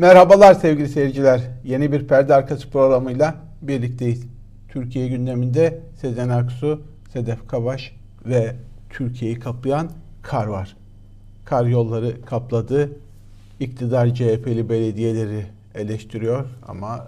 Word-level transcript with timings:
Merhabalar 0.00 0.54
sevgili 0.54 0.88
seyirciler. 0.88 1.40
Yeni 1.64 1.92
bir 1.92 2.08
perde 2.08 2.34
arkası 2.34 2.70
programıyla 2.70 3.34
birlikteyiz. 3.62 4.26
Türkiye 4.68 5.08
gündeminde 5.08 5.80
Sezen 6.00 6.28
Aksu, 6.28 6.82
Sedef 7.12 7.48
Kabaş 7.48 7.92
ve 8.26 8.54
Türkiye'yi 8.90 9.38
kaplayan 9.38 9.90
kar 10.22 10.46
var. 10.46 10.76
Kar 11.44 11.66
yolları 11.66 12.24
kapladı. 12.24 12.90
İktidar 13.60 14.14
CHP'li 14.14 14.68
belediyeleri 14.68 15.46
eleştiriyor 15.74 16.46
ama 16.68 17.06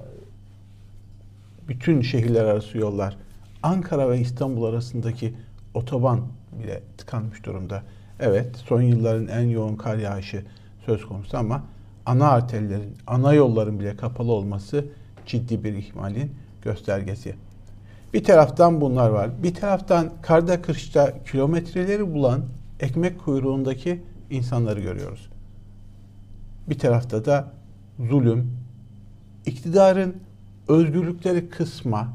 bütün 1.68 2.00
şehirler 2.00 2.44
arası 2.44 2.78
yollar 2.78 3.16
Ankara 3.62 4.10
ve 4.10 4.20
İstanbul 4.20 4.64
arasındaki 4.64 5.34
otoban 5.74 6.20
bile 6.62 6.80
tıkanmış 6.98 7.44
durumda. 7.44 7.82
Evet 8.20 8.56
son 8.56 8.82
yılların 8.82 9.28
en 9.28 9.48
yoğun 9.48 9.76
kar 9.76 9.96
yağışı 9.96 10.44
söz 10.86 11.06
konusu 11.06 11.36
ama 11.38 11.62
ana 12.06 12.28
arterlerin, 12.28 12.96
ana 13.06 13.34
yolların 13.34 13.80
bile 13.80 13.96
kapalı 13.96 14.32
olması 14.32 14.84
ciddi 15.26 15.64
bir 15.64 15.74
ihmalin 15.74 16.32
göstergesi. 16.62 17.34
Bir 18.14 18.24
taraftan 18.24 18.80
bunlar 18.80 19.10
var. 19.10 19.30
Bir 19.42 19.54
taraftan 19.54 20.10
karda 20.22 20.62
kışta 20.62 21.22
kilometreleri 21.24 22.14
bulan 22.14 22.40
ekmek 22.80 23.24
kuyruğundaki 23.24 24.02
insanları 24.30 24.80
görüyoruz. 24.80 25.28
Bir 26.68 26.78
tarafta 26.78 27.24
da 27.24 27.52
zulüm, 28.08 28.50
iktidarın 29.46 30.16
özgürlükleri 30.68 31.48
kısma, 31.48 32.08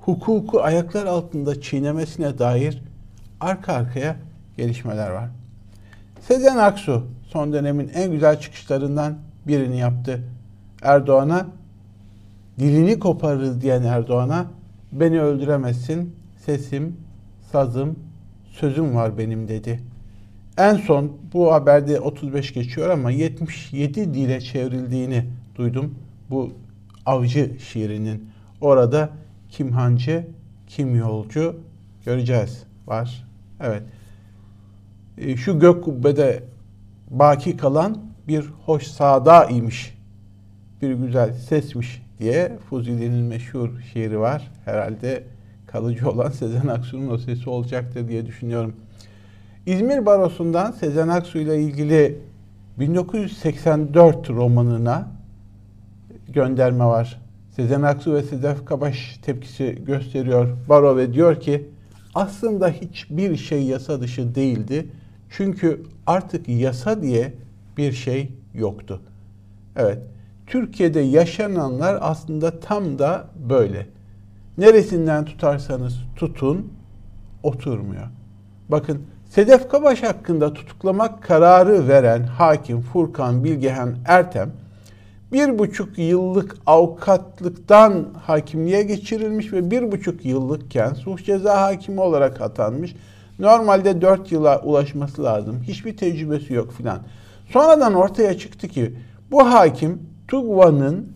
hukuku 0.00 0.62
ayaklar 0.62 1.06
altında 1.06 1.60
çiğnemesine 1.60 2.38
dair 2.38 2.82
arka 3.40 3.72
arkaya 3.72 4.16
gelişmeler 4.56 5.10
var. 5.10 5.28
Sezen 6.20 6.56
Aksu 6.56 7.06
son 7.34 7.52
dönemin 7.52 7.90
en 7.94 8.12
güzel 8.12 8.40
çıkışlarından 8.40 9.18
birini 9.46 9.78
yaptı. 9.78 10.20
Erdoğan'a 10.82 11.46
dilini 12.58 12.98
koparırız 12.98 13.60
diyen 13.60 13.82
Erdoğan'a 13.82 14.46
beni 14.92 15.20
öldüremezsin, 15.20 16.14
sesim, 16.46 16.96
sazım, 17.52 17.98
sözüm 18.50 18.94
var 18.94 19.18
benim 19.18 19.48
dedi. 19.48 19.80
En 20.58 20.76
son 20.76 21.12
bu 21.32 21.52
haberde 21.52 22.00
35 22.00 22.54
geçiyor 22.54 22.90
ama 22.90 23.10
77 23.10 24.14
dile 24.14 24.40
çevrildiğini 24.40 25.24
duydum. 25.56 25.94
Bu 26.30 26.52
avcı 27.06 27.56
şiirinin 27.58 28.28
orada 28.60 29.10
kim 29.50 29.72
hancı, 29.72 30.26
kim 30.68 30.96
yolcu 30.96 31.56
göreceğiz 32.04 32.62
var. 32.86 33.26
Evet. 33.60 33.82
E, 35.18 35.36
şu 35.36 35.58
gök 35.58 35.84
kubbede 35.84 36.42
baki 37.18 37.56
kalan 37.56 37.98
bir 38.28 38.44
hoş 38.66 38.86
sada 38.86 39.44
imiş. 39.44 39.98
Bir 40.82 40.92
güzel 40.92 41.32
sesmiş 41.32 42.02
diye 42.18 42.58
Fuzili'nin 42.68 43.24
meşhur 43.24 43.80
şiiri 43.92 44.20
var. 44.20 44.50
Herhalde 44.64 45.24
kalıcı 45.66 46.10
olan 46.10 46.30
Sezen 46.30 46.66
Aksu'nun 46.66 47.08
o 47.08 47.18
sesi 47.18 47.50
olacaktır 47.50 48.08
diye 48.08 48.26
düşünüyorum. 48.26 48.76
İzmir 49.66 50.06
Barosu'ndan 50.06 50.70
Sezen 50.70 51.08
Aksu 51.08 51.38
ile 51.38 51.62
ilgili 51.62 52.18
1984 52.78 54.30
romanına 54.30 55.08
gönderme 56.28 56.84
var. 56.84 57.20
Sezen 57.56 57.82
Aksu 57.82 58.14
ve 58.14 58.22
Sedef 58.22 58.64
Kabaş 58.64 59.18
tepkisi 59.22 59.78
gösteriyor 59.86 60.56
baro 60.68 60.96
ve 60.96 61.12
diyor 61.12 61.40
ki 61.40 61.68
aslında 62.14 62.68
hiçbir 62.68 63.36
şey 63.36 63.62
yasa 63.62 64.00
dışı 64.00 64.34
değildi. 64.34 64.86
Çünkü 65.36 65.82
artık 66.06 66.48
yasa 66.48 67.02
diye 67.02 67.32
bir 67.76 67.92
şey 67.92 68.32
yoktu. 68.54 69.00
Evet, 69.76 69.98
Türkiye'de 70.46 71.00
yaşananlar 71.00 71.98
aslında 72.00 72.60
tam 72.60 72.98
da 72.98 73.24
böyle. 73.48 73.86
Neresinden 74.58 75.24
tutarsanız 75.24 75.94
tutun, 76.16 76.72
oturmuyor. 77.42 78.06
Bakın 78.68 79.02
Sedef 79.30 79.68
Kabaş 79.68 80.02
hakkında 80.02 80.54
tutuklamak 80.54 81.22
kararı 81.22 81.88
veren 81.88 82.22
hakim 82.22 82.80
Furkan 82.80 83.44
Bilgehan 83.44 83.94
Ertem, 84.06 84.50
bir 85.32 85.58
buçuk 85.58 85.98
yıllık 85.98 86.56
avukatlıktan 86.66 88.04
hakimliğe 88.22 88.82
geçirilmiş 88.82 89.52
ve 89.52 89.70
bir 89.70 89.92
buçuk 89.92 90.24
yıllıkken 90.24 90.94
suç 90.94 91.24
ceza 91.24 91.62
hakimi 91.62 92.00
olarak 92.00 92.40
atanmış. 92.40 92.96
Normalde 93.38 94.00
dört 94.00 94.32
yıla 94.32 94.60
ulaşması 94.60 95.24
lazım. 95.24 95.62
Hiçbir 95.62 95.96
tecrübesi 95.96 96.54
yok 96.54 96.72
filan. 96.72 96.98
Sonradan 97.50 97.94
ortaya 97.94 98.38
çıktı 98.38 98.68
ki 98.68 98.94
bu 99.30 99.50
hakim 99.50 100.02
Tugva'nın 100.28 101.08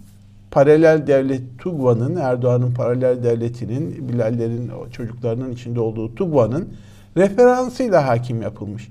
paralel 0.50 1.06
devlet 1.06 1.42
Tugva'nın 1.58 2.16
Erdoğan'ın 2.16 2.74
paralel 2.74 3.22
devletinin 3.22 4.08
Bilallerin 4.08 4.70
çocuklarının 4.92 5.52
içinde 5.52 5.80
olduğu 5.80 6.14
Tugva'nın 6.14 6.68
referansıyla 7.16 8.08
hakim 8.08 8.42
yapılmış. 8.42 8.88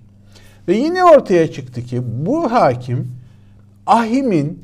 Ve 0.67 0.75
yine 0.75 1.03
ortaya 1.03 1.51
çıktı 1.51 1.81
ki 1.81 2.01
bu 2.25 2.51
hakim 2.51 3.11
Ahim'in 3.88 4.63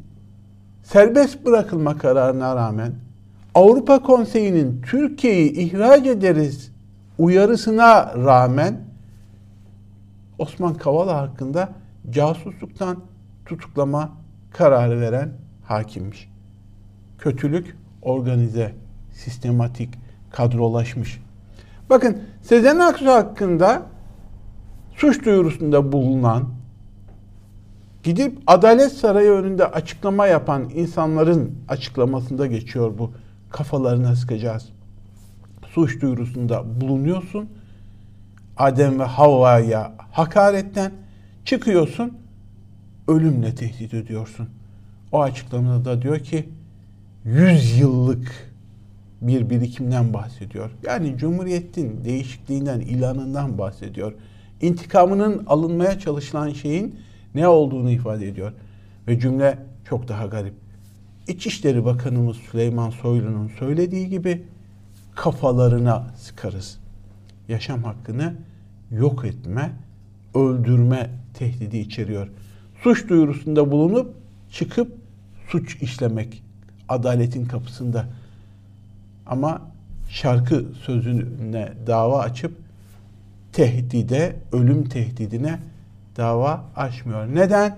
serbest 0.83 1.45
bırakılma 1.45 1.97
kararına 1.97 2.55
rağmen 2.55 2.91
Avrupa 3.55 3.99
Konseyi'nin 3.99 4.81
Türkiye'yi 4.81 5.51
ihraç 5.51 6.07
ederiz 6.07 6.72
uyarısına 7.17 8.13
rağmen 8.25 8.81
Osman 10.39 10.73
Kavala 10.73 11.21
hakkında 11.21 11.69
casusluktan 12.09 12.97
tutuklama 13.45 14.11
kararı 14.51 15.01
veren 15.01 15.31
hakimmiş. 15.63 16.29
Kötülük 17.17 17.77
organize, 18.01 18.75
sistematik, 19.11 19.89
kadrolaşmış. 20.31 21.21
Bakın 21.89 22.17
Sezen 22.41 22.79
Aksu 22.79 23.11
hakkında 23.11 23.81
suç 24.95 25.25
duyurusunda 25.25 25.91
bulunan 25.91 26.49
gidip 28.03 28.39
Adalet 28.47 28.91
Sarayı 28.91 29.31
önünde 29.31 29.65
açıklama 29.65 30.27
yapan 30.27 30.69
insanların 30.69 31.55
açıklamasında 31.69 32.47
geçiyor 32.47 32.97
bu. 32.97 33.11
Kafalarına 33.49 34.15
sıkacağız. 34.15 34.72
Suç 35.73 36.01
duyurusunda 36.01 36.81
bulunuyorsun. 36.81 37.49
Adem 38.57 38.99
ve 38.99 39.03
Havva'ya 39.03 39.93
hakaretten 40.11 40.91
çıkıyorsun. 41.45 42.17
Ölümle 43.07 43.55
tehdit 43.55 43.93
ediyorsun. 43.93 44.49
O 45.11 45.21
açıklamada 45.21 45.85
da 45.85 46.01
diyor 46.01 46.19
ki 46.19 46.49
100 47.25 47.79
yıllık 47.79 48.53
bir 49.21 49.49
birikimden 49.49 50.13
bahsediyor. 50.13 50.71
Yani 50.83 51.17
Cumhuriyet'in 51.17 52.05
değişikliğinden, 52.05 52.79
ilanından 52.79 53.57
bahsediyor. 53.57 54.13
İntikamının 54.61 55.45
alınmaya 55.45 55.99
çalışılan 55.99 56.49
şeyin 56.49 56.95
ne 57.35 57.47
olduğunu 57.47 57.91
ifade 57.91 58.27
ediyor. 58.27 58.53
Ve 59.07 59.19
cümle 59.19 59.57
çok 59.89 60.07
daha 60.07 60.25
garip. 60.25 60.53
İçişleri 61.27 61.85
Bakanımız 61.85 62.37
Süleyman 62.37 62.89
Soylu'nun 62.89 63.51
söylediği 63.59 64.09
gibi 64.09 64.43
kafalarına 65.15 66.07
sıkarız. 66.17 66.79
Yaşam 67.47 67.83
hakkını 67.83 68.33
yok 68.91 69.25
etme, 69.25 69.71
öldürme 70.35 71.09
tehdidi 71.33 71.77
içeriyor. 71.77 72.27
Suç 72.83 73.09
duyurusunda 73.09 73.71
bulunup 73.71 74.15
çıkıp 74.51 74.97
suç 75.47 75.81
işlemek 75.81 76.43
adaletin 76.89 77.45
kapısında. 77.45 78.05
Ama 79.25 79.61
şarkı 80.09 80.65
sözüne 80.85 81.73
dava 81.87 82.19
açıp 82.19 82.57
tehdide, 83.53 84.35
ölüm 84.51 84.89
tehdidine 84.89 85.59
dava 86.17 86.65
açmıyor. 86.75 87.35
Neden? 87.35 87.77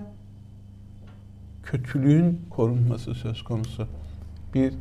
Kötülüğün 1.62 2.40
korunması 2.50 3.14
söz 3.14 3.42
konusu. 3.42 3.86
Bir 4.54 4.74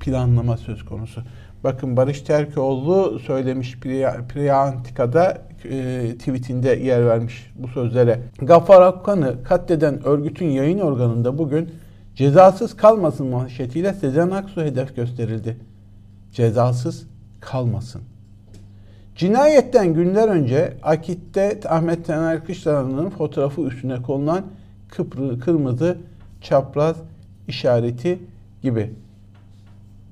planlama 0.00 0.56
söz 0.56 0.84
konusu. 0.84 1.22
Bakın 1.64 1.96
Barış 1.96 2.20
Terkoğlu 2.20 3.18
söylemiş 3.18 3.80
Priyantika'da 4.28 5.38
e, 5.64 6.08
tweetinde 6.18 6.68
yer 6.68 7.06
vermiş 7.06 7.52
bu 7.54 7.68
sözlere. 7.68 8.18
Gaffar 8.38 8.82
Akkan'ı 8.82 9.44
katleden 9.44 10.04
örgütün 10.04 10.46
yayın 10.46 10.78
organında 10.78 11.38
bugün 11.38 11.70
cezasız 12.14 12.76
kalmasın 12.76 13.26
manşetiyle 13.26 13.92
Sezen 13.92 14.30
Aksu 14.30 14.62
hedef 14.62 14.96
gösterildi. 14.96 15.56
Cezasız 16.32 17.06
kalmasın. 17.40 18.02
Cinayetten 19.16 19.94
günler 19.94 20.28
önce 20.28 20.72
Akit'te 20.82 21.60
Ahmet 21.68 22.06
Taner 22.06 22.44
Kışlaran'ın 22.44 23.10
fotoğrafı 23.10 23.60
üstüne 23.60 24.02
konulan 24.02 24.44
kıpır, 24.88 25.40
kırmızı 25.40 25.98
çapraz 26.40 26.96
işareti 27.48 28.18
gibi. 28.62 28.92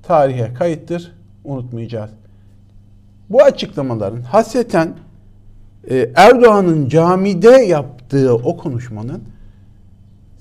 Tarihe 0.03 0.53
kayıttır, 0.53 1.11
unutmayacağız. 1.43 2.11
Bu 3.29 3.43
açıklamaların 3.43 4.21
hasreten 4.21 4.93
e, 5.89 6.11
Erdoğan'ın 6.15 6.89
camide 6.89 7.51
yaptığı 7.51 8.35
o 8.35 8.57
konuşmanın 8.57 9.23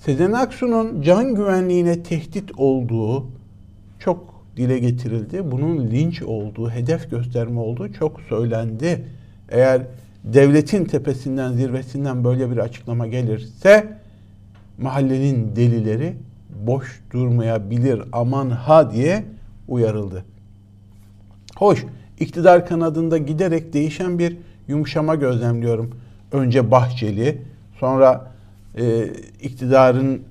Sezen 0.05 0.33
Aksu'nun 0.33 1.03
can 1.03 1.35
güvenliğine 1.35 2.03
tehdit 2.03 2.51
olduğu 2.59 3.27
çok 3.99 4.45
dile 4.57 4.79
getirildi. 4.79 5.51
Bunun 5.51 5.91
linç 5.91 6.23
olduğu, 6.23 6.71
hedef 6.71 7.11
gösterme 7.11 7.61
olduğu 7.61 7.93
çok 7.93 8.21
söylendi. 8.21 9.05
Eğer 9.49 9.83
devletin 10.25 10.85
tepesinden, 10.85 11.53
zirvesinden 11.53 12.25
böyle 12.25 12.51
bir 12.51 12.57
açıklama 12.57 13.07
gelirse 13.07 13.99
mahallenin 14.79 15.57
delileri 15.57 16.17
boş 16.67 17.03
durmayabilir 17.13 18.03
aman 18.13 18.51
ha 18.51 18.93
diye 18.93 19.25
uyarıldı. 19.69 20.25
Hoş, 21.61 21.85
iktidar 22.21 22.67
kanadında 22.67 23.19
giderek 23.19 23.73
değişen 23.73 24.19
bir 24.19 24.37
yumuşama 24.69 25.15
gözlemliyorum. 25.15 25.91
Önce 26.33 26.71
Bahçeli, 26.71 27.43
sonra 27.81 28.31
e, 28.79 29.05
iktidarın 29.43 30.23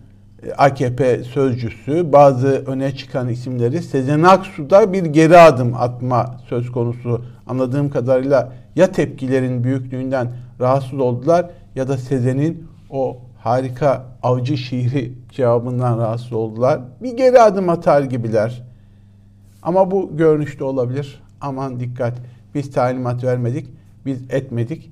e, 0.47 0.51
AKP 0.53 1.23
sözcüsü, 1.23 2.13
bazı 2.13 2.47
öne 2.47 2.95
çıkan 2.95 3.29
isimleri 3.29 3.81
Sezen 3.81 4.23
Aksu'da 4.23 4.93
bir 4.93 5.05
geri 5.05 5.37
adım 5.37 5.75
atma 5.75 6.37
söz 6.49 6.71
konusu. 6.71 7.21
Anladığım 7.47 7.89
kadarıyla 7.89 8.53
ya 8.75 8.91
tepkilerin 8.91 9.63
büyüklüğünden 9.63 10.27
rahatsız 10.59 10.99
oldular 10.99 11.45
ya 11.75 11.87
da 11.87 11.97
Sezen'in 11.97 12.67
o 12.89 13.17
harika 13.39 14.05
avcı 14.23 14.57
şiiri 14.57 15.13
cevabından 15.31 15.97
rahatsız 15.97 16.33
oldular. 16.33 16.79
Bir 17.03 17.17
geri 17.17 17.41
adım 17.41 17.69
atar 17.69 18.01
gibiler. 18.01 18.68
Ama 19.63 19.91
bu 19.91 20.17
görünüşte 20.17 20.63
olabilir. 20.63 21.21
Aman 21.41 21.79
dikkat. 21.79 22.13
Biz 22.55 22.71
talimat 22.71 23.23
vermedik, 23.23 23.67
biz 24.05 24.21
etmedik. 24.29 24.91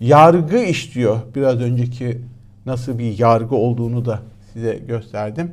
Yargı 0.00 0.58
işliyor. 0.58 1.18
Biraz 1.34 1.60
önceki 1.60 2.18
nasıl 2.66 2.98
bir 2.98 3.18
yargı 3.18 3.56
olduğunu 3.56 4.04
da 4.04 4.20
size 4.52 4.74
gösterdim. 4.88 5.52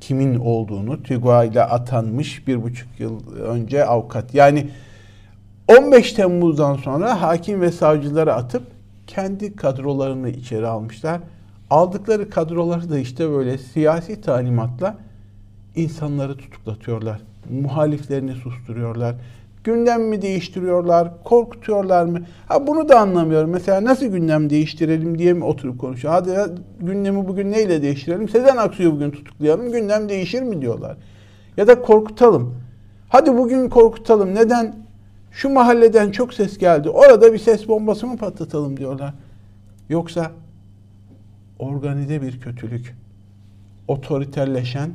Kimin 0.00 0.34
olduğunu 0.34 1.02
TÜGVA 1.02 1.44
ile 1.44 1.62
atanmış 1.62 2.48
bir 2.48 2.62
buçuk 2.62 3.00
yıl 3.00 3.36
önce 3.36 3.84
avukat. 3.84 4.34
Yani 4.34 4.70
15 5.78 6.12
Temmuz'dan 6.12 6.74
sonra 6.76 7.22
hakim 7.22 7.60
ve 7.60 7.70
savcıları 7.70 8.34
atıp 8.34 8.62
kendi 9.06 9.56
kadrolarını 9.56 10.28
içeri 10.28 10.66
almışlar. 10.66 11.20
Aldıkları 11.70 12.30
kadroları 12.30 12.90
da 12.90 12.98
işte 12.98 13.30
böyle 13.30 13.58
siyasi 13.58 14.20
talimatla 14.20 14.96
insanları 15.76 16.36
tutuklatıyorlar. 16.36 17.20
Muhaliflerini 17.50 18.32
susturuyorlar. 18.32 19.14
Gündem 19.64 20.02
mi 20.02 20.22
değiştiriyorlar, 20.22 21.22
korkutuyorlar 21.24 22.04
mı? 22.04 22.20
Ha 22.46 22.66
bunu 22.66 22.88
da 22.88 23.00
anlamıyorum. 23.00 23.50
Mesela 23.50 23.84
nasıl 23.84 24.06
gündem 24.06 24.50
değiştirelim 24.50 25.18
diye 25.18 25.32
mi 25.32 25.44
oturup 25.44 25.80
konuşuyor? 25.80 26.14
Hadi 26.14 26.30
ya, 26.30 26.48
gündemi 26.80 27.28
bugün 27.28 27.52
neyle 27.52 27.82
değiştirelim? 27.82 28.28
Sezen 28.28 28.56
Aksu'yu 28.56 28.92
bugün 28.92 29.10
tutuklayalım. 29.10 29.72
Gündem 29.72 30.08
değişir 30.08 30.42
mi 30.42 30.62
diyorlar. 30.62 30.96
Ya 31.56 31.66
da 31.66 31.82
korkutalım. 31.82 32.54
Hadi 33.08 33.36
bugün 33.36 33.68
korkutalım. 33.68 34.34
Neden? 34.34 34.76
Şu 35.32 35.50
mahalleden 35.50 36.10
çok 36.10 36.34
ses 36.34 36.58
geldi. 36.58 36.90
Orada 36.90 37.32
bir 37.32 37.38
ses 37.38 37.68
bombası 37.68 38.06
mı 38.06 38.16
patlatalım 38.16 38.76
diyorlar. 38.76 39.14
Yoksa 39.88 40.30
organize 41.58 42.22
bir 42.22 42.40
kötülük, 42.40 42.94
otoriterleşen, 43.88 44.90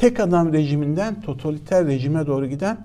tek 0.00 0.20
adam 0.20 0.52
rejiminden 0.52 1.20
totaliter 1.20 1.86
rejime 1.86 2.26
doğru 2.26 2.46
giden 2.46 2.78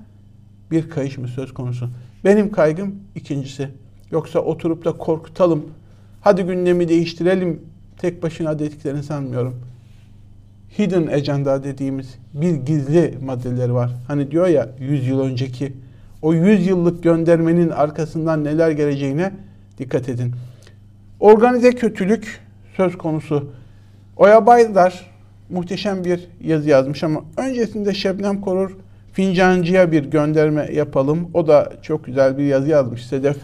bir 0.71 0.89
kayış 0.89 1.17
mı 1.17 1.27
söz 1.27 1.53
konusu? 1.53 1.89
Benim 2.25 2.51
kaygım 2.51 2.95
ikincisi. 3.15 3.69
Yoksa 4.11 4.39
oturup 4.39 4.85
da 4.85 4.91
korkutalım, 4.91 5.65
hadi 6.21 6.43
gündemi 6.43 6.87
değiştirelim 6.87 7.61
tek 7.97 8.23
başına 8.23 8.59
dediklerini 8.59 9.03
sanmıyorum. 9.03 9.61
Hidden 10.79 11.07
agenda 11.07 11.63
dediğimiz 11.63 12.15
bir 12.33 12.55
gizli 12.55 13.17
maddeleri 13.21 13.73
var. 13.73 13.91
Hani 14.07 14.31
diyor 14.31 14.47
ya 14.47 14.69
100 14.79 15.07
yıl 15.07 15.19
önceki 15.19 15.73
o 16.21 16.33
100 16.33 16.67
yıllık 16.67 17.03
göndermenin 17.03 17.69
arkasından 17.69 18.43
neler 18.43 18.71
geleceğine 18.71 19.33
dikkat 19.77 20.09
edin. 20.09 20.33
Organize 21.19 21.71
kötülük 21.71 22.39
söz 22.77 22.97
konusu. 22.97 23.51
Oya 24.17 24.45
Baydar 24.45 25.12
muhteşem 25.49 26.03
bir 26.03 26.27
yazı 26.43 26.69
yazmış 26.69 27.03
ama 27.03 27.21
öncesinde 27.37 27.93
Şebnem 27.93 28.41
Korur 28.41 28.77
Fincancı'ya 29.13 29.91
bir 29.91 30.05
gönderme 30.05 30.69
yapalım. 30.73 31.29
O 31.33 31.47
da 31.47 31.73
çok 31.81 32.05
güzel 32.05 32.37
bir 32.37 32.43
yazı 32.43 32.69
yazmış. 32.69 33.05
Sedef 33.05 33.37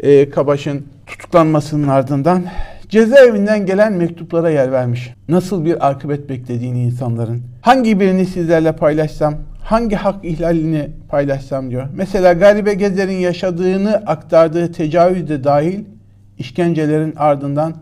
e, 0.00 0.30
Kabaş'ın 0.30 0.86
tutuklanmasının 1.06 1.88
ardından 1.88 2.42
cezaevinden 2.88 3.66
gelen 3.66 3.92
mektuplara 3.92 4.50
yer 4.50 4.72
vermiş. 4.72 5.14
Nasıl 5.28 5.64
bir 5.64 5.88
akıbet 5.88 6.28
beklediğini 6.28 6.82
insanların. 6.82 7.42
Hangi 7.60 8.00
birini 8.00 8.26
sizlerle 8.26 8.72
paylaşsam, 8.72 9.34
hangi 9.60 9.96
hak 9.96 10.24
ihlalini 10.24 10.90
paylaşsam 11.08 11.70
diyor. 11.70 11.88
Mesela 11.94 12.32
Garibe 12.32 12.74
Gezer'in 12.74 13.18
yaşadığını 13.18 13.94
aktardığı 13.94 14.72
tecavüz 14.72 15.28
de 15.28 15.44
dahil 15.44 15.84
işkencelerin 16.38 17.14
ardından 17.16 17.74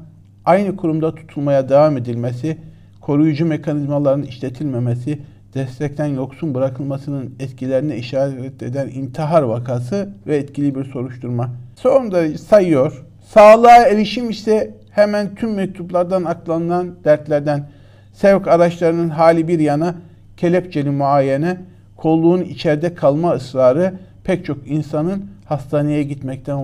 aynı 0.45 0.77
kurumda 0.77 1.15
tutulmaya 1.15 1.69
devam 1.69 1.97
edilmesi, 1.97 2.59
koruyucu 3.01 3.47
mekanizmaların 3.47 4.23
işletilmemesi, 4.23 5.19
destekten 5.55 6.07
yoksun 6.07 6.55
bırakılmasının 6.55 7.35
etkilerine 7.41 7.97
işaret 7.97 8.63
eden 8.63 8.89
intihar 8.89 9.43
vakası 9.43 10.09
ve 10.27 10.37
etkili 10.37 10.75
bir 10.75 10.85
soruşturma. 10.85 11.51
Sonra 11.77 12.39
sayıyor. 12.39 13.05
Sağlığa 13.27 13.87
erişim 13.87 14.31
ise 14.31 14.75
hemen 14.91 15.35
tüm 15.35 15.55
mektuplardan 15.55 16.25
aklanılan 16.25 16.95
dertlerden 17.05 17.69
sevk 18.13 18.49
araçlarının 18.49 19.09
hali 19.09 19.49
bir 19.49 19.59
yana 19.59 19.95
kelepçeli 20.37 20.91
muayene, 20.91 21.57
kolluğun 21.97 22.43
içeride 22.43 22.95
kalma 22.95 23.33
ısrarı 23.33 23.95
pek 24.25 24.45
çok 24.45 24.71
insanın 24.71 25.25
hastaneye 25.45 26.03
gitmekten 26.03 26.59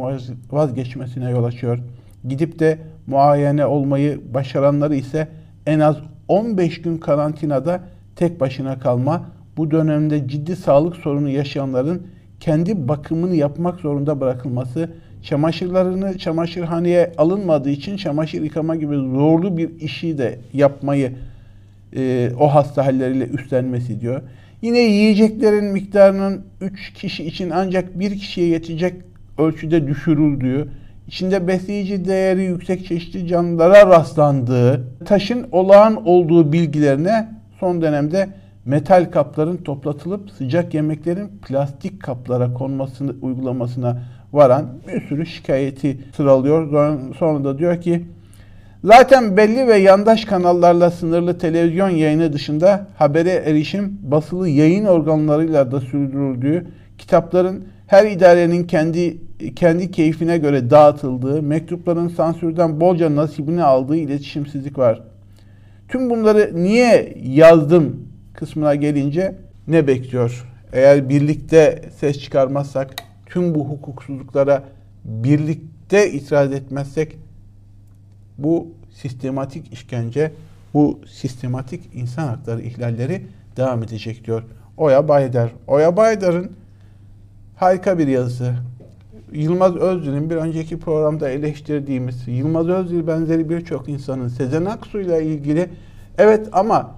vazgeçmesine 0.51 1.31
yol 1.31 1.45
açıyor. 1.45 1.79
Gidip 2.29 2.59
de 2.59 2.79
muayene 3.07 3.67
olmayı 3.67 4.21
başaranları 4.35 4.95
ise 4.95 5.29
en 5.67 5.81
az 5.81 5.97
15 6.29 6.83
gün 6.83 6.99
karantinada 6.99 7.81
tek 8.17 8.41
başına 8.41 8.79
kalma, 8.79 9.27
bu 9.57 9.71
dönemde 9.71 10.29
ciddi 10.29 10.57
sağlık 10.57 10.97
sorunu 10.97 11.29
yaşayanların 11.31 12.03
kendi 12.41 12.89
bakımını 12.89 13.37
yapmak 13.37 13.81
zorunda 13.81 14.21
bırakılması, 14.21 14.91
çamaşırlarını 15.23 16.19
çamaşırhaneye 16.19 17.13
alınmadığı 17.19 17.71
için 17.71 17.97
çamaşır 17.97 18.43
yıkama 18.43 18.77
gibi 18.77 18.95
zorlu 18.95 19.57
bir 19.57 19.81
işi 19.81 20.19
de 20.19 20.39
yapmayı 20.53 21.13
e, 21.97 22.31
o 22.41 22.55
hasta 22.55 22.87
halleriyle 22.87 23.27
üstlenmesi 23.27 24.01
diyor. 24.01 24.23
Yine 24.63 24.79
yiyeceklerin 24.79 25.65
miktarının 25.65 26.45
3 26.61 26.93
kişi 26.93 27.25
için 27.25 27.51
ancak 27.51 27.99
bir 27.99 28.19
kişiye 28.19 28.47
yetecek 28.47 28.95
ölçüde 29.39 29.87
düşürüldüğü, 29.87 30.69
içinde 31.07 31.47
besleyici 31.47 32.05
değeri 32.05 32.45
yüksek 32.45 32.87
çeşitli 32.87 33.27
canlılara 33.29 33.87
rastlandığı, 33.87 34.85
taşın 35.05 35.47
olağan 35.53 36.07
olduğu 36.07 36.53
bilgilerine 36.53 37.29
son 37.61 37.83
dönemde 37.83 38.29
metal 38.65 39.11
kapların 39.11 39.57
toplatılıp 39.57 40.31
sıcak 40.31 40.75
yemeklerin 40.75 41.29
plastik 41.29 42.03
kaplara 42.03 42.55
konmasını 42.55 43.15
uygulamasına 43.23 44.03
varan 44.33 44.67
bir 44.89 45.01
sürü 45.01 45.27
şikayeti 45.27 45.99
sıralıyor. 46.17 46.71
Sonra 47.19 47.45
da 47.45 47.59
diyor 47.59 47.81
ki 47.81 48.05
zaten 48.85 49.37
belli 49.37 49.67
ve 49.67 49.77
yandaş 49.77 50.25
kanallarla 50.25 50.91
sınırlı 50.91 51.39
televizyon 51.39 51.91
yayını 51.91 52.33
dışında 52.33 52.87
habere 52.97 53.31
erişim 53.31 53.99
basılı 54.03 54.49
yayın 54.49 54.85
organlarıyla 54.85 55.73
da 55.73 55.81
sürdürüldüğü, 55.81 56.67
kitapların 56.99 57.65
her 57.87 58.07
idarenin 58.07 58.65
kendi 58.65 59.17
kendi 59.57 59.91
keyfine 59.91 60.39
göre 60.39 60.71
dağıtıldığı, 60.71 61.43
mektupların 61.43 62.09
sansürden 62.09 62.81
bolca 62.81 63.17
nasibini 63.17 63.63
aldığı 63.63 63.97
iletişimsizlik 63.97 64.79
var. 64.79 65.03
Tüm 65.89 66.11
bunları 66.11 66.51
niye 66.55 67.15
yazdım 67.25 68.09
kısmına 68.35 68.75
gelince 68.75 69.35
ne 69.69 69.87
bekliyor? 69.87 70.47
Eğer 70.73 71.09
birlikte 71.09 71.83
ses 72.01 72.19
çıkarmazsak, 72.21 72.95
tüm 73.27 73.55
bu 73.55 73.69
hukuksuzluklara 73.69 74.65
birlikte 75.05 76.11
itiraz 76.13 76.53
etmezsek 76.53 77.17
bu 78.39 78.69
sistematik 78.95 79.73
işkence, 79.73 80.33
bu 80.75 81.01
sistematik 81.09 81.83
insan 81.95 82.29
hakları 82.29 82.63
ihlalleri 82.63 83.23
devam 83.57 83.83
edecek 83.83 84.25
diyor. 84.27 84.43
Oya 84.77 85.09
Baydar. 85.09 85.51
Oya 85.67 85.97
Baydar'ın 85.97 86.51
harika 87.57 87.99
bir 87.99 88.07
yazısı. 88.07 88.55
Yılmaz 89.33 89.77
Özdil'in 89.77 90.31
bir 90.31 90.37
önceki 90.37 90.79
programda 90.79 91.31
eleştirdiğimiz 91.31 92.29
Yılmaz 92.29 92.69
Özdil 92.69 93.07
benzeri 93.07 93.51
birçok 93.51 93.89
insanın 93.89 94.29
Sezen 94.29 94.65
Aksu 94.65 95.01
ile 95.01 95.25
ilgili 95.25 95.69
evet 96.19 96.49
ama 96.53 96.91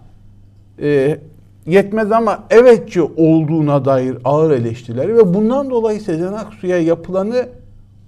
e, 0.83 1.19
yetmez 1.67 2.13
ama 2.13 2.45
evetçi 2.51 3.03
olduğuna 3.03 3.85
dair 3.85 4.19
ağır 4.25 4.51
eleştirileri 4.51 5.17
ve 5.17 5.35
bundan 5.35 5.71
dolayı 5.71 6.01
Sezen 6.01 6.33
Aksu'ya 6.33 6.79
yapılanı 6.79 7.49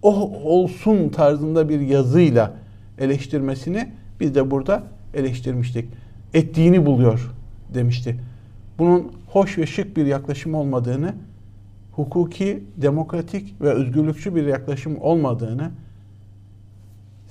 o 0.03 0.33
olsun 0.45 1.09
tarzında 1.09 1.69
bir 1.69 1.81
yazıyla 1.81 2.53
eleştirmesini 2.99 3.89
biz 4.21 4.35
de 4.35 4.51
burada 4.51 4.83
eleştirmiştik. 5.15 5.89
Ettiğini 6.35 6.87
buluyor 6.87 7.31
demişti. 7.75 8.17
Bunun 8.79 9.13
hoş 9.27 9.59
ve 9.59 9.67
şık 9.67 9.97
bir 9.97 10.07
yaklaşım 10.07 10.55
olmadığını, 10.55 11.15
hukuki, 12.01 12.63
demokratik 12.77 13.61
ve 13.61 13.71
özgürlükçü 13.71 14.35
bir 14.35 14.47
yaklaşım 14.47 14.97
olmadığını, 15.01 15.71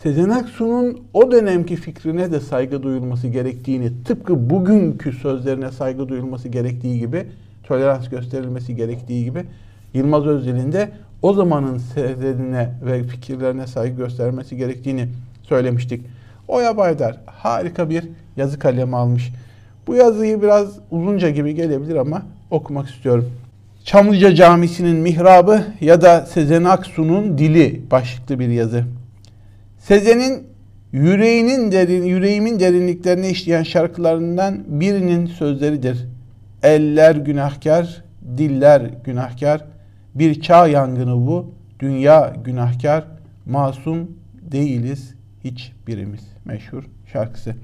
Sezen 0.03 0.29
Aksu'nun 0.29 0.99
o 1.13 1.31
dönemki 1.31 1.75
fikrine 1.75 2.31
de 2.31 2.39
saygı 2.39 2.83
duyulması 2.83 3.27
gerektiğini, 3.27 4.03
tıpkı 4.03 4.49
bugünkü 4.49 5.13
sözlerine 5.13 5.71
saygı 5.71 6.09
duyulması 6.09 6.49
gerektiği 6.49 6.99
gibi, 6.99 7.27
tolerans 7.63 8.09
gösterilmesi 8.09 8.75
gerektiği 8.75 9.25
gibi, 9.25 9.45
Yılmaz 9.93 10.25
Özdil'in 10.25 10.71
de 10.71 10.91
o 11.21 11.33
zamanın 11.33 11.77
Sezen'ine 11.77 12.69
ve 12.85 13.03
fikirlerine 13.03 13.67
saygı 13.67 13.97
göstermesi 13.97 14.57
gerektiğini 14.57 15.07
söylemiştik. 15.43 16.05
Oya 16.47 16.77
Baydar 16.77 17.17
harika 17.25 17.89
bir 17.89 18.09
yazı 18.38 18.59
kalemi 18.59 18.95
almış. 18.95 19.31
Bu 19.88 19.95
yazıyı 19.95 20.41
biraz 20.41 20.79
uzunca 20.91 21.29
gibi 21.29 21.55
gelebilir 21.55 21.95
ama 21.95 22.21
okumak 22.51 22.89
istiyorum. 22.89 23.31
Çamlıca 23.83 24.36
Camisi'nin 24.36 24.95
mihrabı 24.95 25.63
ya 25.81 26.01
da 26.01 26.25
Sezen 26.25 26.63
Aksu'nun 26.63 27.38
dili 27.38 27.81
başlıklı 27.91 28.39
bir 28.39 28.48
yazı. 28.48 28.83
Sezen'in 29.77 30.48
yüreğinin 30.91 31.71
derin, 31.71 32.03
yüreğimin 32.03 32.59
derinliklerine 32.59 33.29
işleyen 33.29 33.63
şarkılarından 33.63 34.63
birinin 34.67 35.25
sözleridir. 35.25 36.07
Eller 36.63 37.15
günahkar, 37.15 38.03
diller 38.38 38.81
günahkar, 39.03 39.65
bir 40.15 40.41
çağ 40.41 40.67
yangını 40.67 41.27
bu, 41.27 41.53
dünya 41.79 42.33
günahkar, 42.43 43.05
masum 43.45 44.12
değiliz 44.41 45.15
hiçbirimiz. 45.43 46.21
Meşhur 46.45 46.83
şarkısı. 47.13 47.55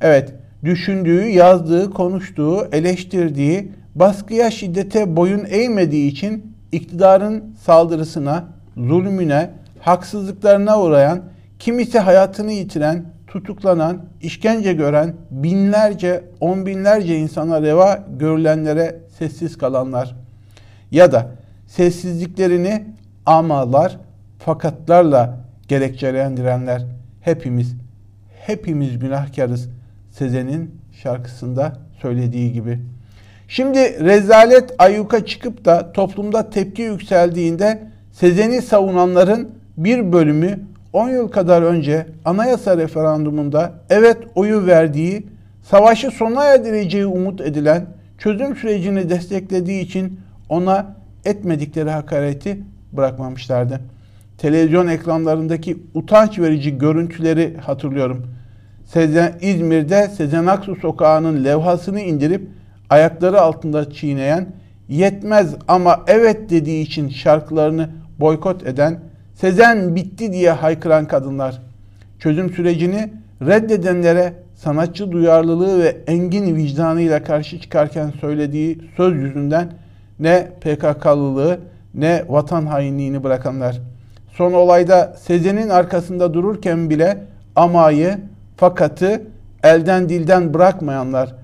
Evet, 0.00 0.34
düşündüğü, 0.64 1.24
yazdığı, 1.24 1.90
konuştuğu, 1.90 2.68
eleştirdiği, 2.72 3.72
baskıya, 3.98 4.50
şiddete 4.50 5.16
boyun 5.16 5.44
eğmediği 5.48 6.10
için 6.10 6.56
iktidarın 6.72 7.54
saldırısına, 7.64 8.44
zulmüne, 8.76 9.50
haksızlıklarına 9.80 10.80
uğrayan, 10.82 11.22
kimisi 11.58 11.98
hayatını 11.98 12.52
yitiren, 12.52 13.04
tutuklanan, 13.26 14.04
işkence 14.22 14.72
gören, 14.72 15.14
binlerce, 15.30 16.24
on 16.40 16.66
binlerce 16.66 17.18
insana 17.18 17.62
reva 17.62 18.04
görülenlere 18.18 18.96
sessiz 19.18 19.58
kalanlar 19.58 20.16
ya 20.90 21.12
da 21.12 21.30
sessizliklerini 21.66 22.84
amalar, 23.26 23.98
fakatlarla 24.38 25.38
gerekçelendirenler 25.68 26.86
hepimiz, 27.20 27.74
hepimiz 28.46 28.98
günahkarız 28.98 29.68
Sezen'in 30.10 30.74
şarkısında 31.02 31.76
söylediği 32.02 32.52
gibi. 32.52 32.80
Şimdi 33.48 34.04
rezalet 34.04 34.74
ayyuka 34.78 35.26
çıkıp 35.26 35.64
da 35.64 35.92
toplumda 35.92 36.50
tepki 36.50 36.82
yükseldiğinde 36.82 37.82
Sezen'i 38.12 38.62
savunanların 38.62 39.50
bir 39.76 40.12
bölümü 40.12 40.60
10 40.92 41.08
yıl 41.08 41.28
kadar 41.28 41.62
önce 41.62 42.06
anayasa 42.24 42.76
referandumunda 42.76 43.72
evet 43.90 44.16
oyu 44.34 44.66
verdiği, 44.66 45.26
savaşı 45.62 46.10
sona 46.10 46.44
erdireceği 46.44 47.06
umut 47.06 47.40
edilen, 47.40 47.86
çözüm 48.18 48.56
sürecini 48.56 49.10
desteklediği 49.10 49.80
için 49.80 50.20
ona 50.48 50.96
etmedikleri 51.24 51.90
hakareti 51.90 52.58
bırakmamışlardı. 52.92 53.80
Televizyon 54.38 54.86
ekranlarındaki 54.86 55.76
utanç 55.94 56.38
verici 56.38 56.78
görüntüleri 56.78 57.56
hatırlıyorum. 57.56 58.26
Sezen, 58.84 59.32
İzmir'de 59.40 60.08
Sezen 60.08 60.46
Aksu 60.46 60.76
sokağının 60.76 61.44
levhasını 61.44 62.00
indirip 62.00 62.57
ayakları 62.90 63.40
altında 63.40 63.90
çiğneyen, 63.90 64.46
yetmez 64.88 65.54
ama 65.68 66.04
evet 66.06 66.50
dediği 66.50 66.82
için 66.82 67.08
şarkılarını 67.08 67.88
boykot 68.20 68.66
eden, 68.66 69.00
Sezen 69.34 69.96
bitti 69.96 70.32
diye 70.32 70.50
haykıran 70.50 71.08
kadınlar. 71.08 71.62
Çözüm 72.18 72.50
sürecini 72.50 73.12
reddedenlere 73.42 74.32
sanatçı 74.54 75.12
duyarlılığı 75.12 75.82
ve 75.82 75.96
engin 76.06 76.56
vicdanıyla 76.56 77.22
karşı 77.22 77.60
çıkarken 77.60 78.12
söylediği 78.20 78.78
söz 78.96 79.16
yüzünden 79.16 79.72
ne 80.20 80.48
PKK'lılığı 80.60 81.58
ne 81.94 82.24
vatan 82.28 82.66
hainliğini 82.66 83.24
bırakanlar. 83.24 83.80
Son 84.32 84.52
olayda 84.52 85.16
Sezen'in 85.18 85.68
arkasında 85.68 86.34
dururken 86.34 86.90
bile 86.90 87.18
amayı, 87.56 88.18
fakatı 88.56 89.22
elden 89.62 90.08
dilden 90.08 90.54
bırakmayanlar, 90.54 91.34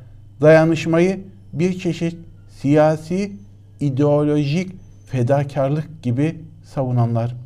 dayanışmayı 0.40 1.20
bir 1.58 1.78
çeşit 1.78 2.16
siyasi, 2.48 3.32
ideolojik 3.80 4.70
fedakarlık 5.06 6.02
gibi 6.02 6.40
savunanlar. 6.64 7.36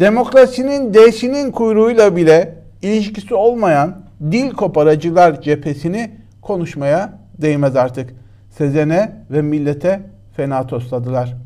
Demokrasinin 0.00 0.94
değişinin 0.94 1.50
kuyruğuyla 1.50 2.16
bile 2.16 2.54
ilişkisi 2.82 3.34
olmayan 3.34 4.04
dil 4.20 4.50
koparacılar 4.50 5.40
cephesini 5.40 6.10
konuşmaya 6.42 7.18
değmez 7.38 7.76
artık. 7.76 8.14
Sezen'e 8.50 9.12
ve 9.30 9.42
millete 9.42 10.00
fena 10.36 10.66
tosladılar. 10.66 11.36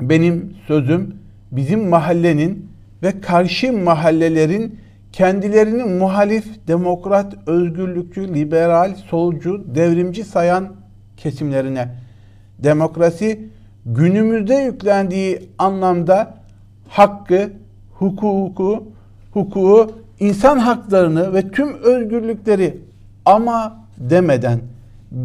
Benim 0.00 0.56
sözüm 0.66 1.14
bizim 1.52 1.88
mahallenin 1.88 2.70
ve 3.02 3.20
karşı 3.20 3.72
mahallelerin 3.72 4.78
kendilerini 5.12 5.84
muhalif, 5.84 6.68
demokrat, 6.68 7.34
özgürlükçü, 7.48 8.34
liberal, 8.34 8.94
solcu, 8.94 9.64
devrimci 9.74 10.24
sayan 10.24 10.72
kesimlerine. 11.16 11.88
Demokrasi 12.58 13.48
günümüzde 13.86 14.54
yüklendiği 14.54 15.48
anlamda 15.58 16.34
hakkı, 16.88 17.50
hukuku, 17.92 18.84
hukuku, 19.32 19.90
insan 20.20 20.58
haklarını 20.58 21.34
ve 21.34 21.50
tüm 21.50 21.74
özgürlükleri 21.74 22.78
ama 23.24 23.86
demeden 23.98 24.60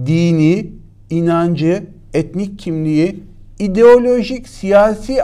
dini, 0.05 0.67
inancı, 1.10 1.84
etnik 2.13 2.60
kimliği, 2.60 3.24
ideolojik, 3.60 4.48
siyasi 4.48 5.24